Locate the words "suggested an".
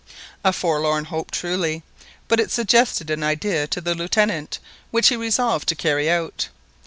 2.49-3.21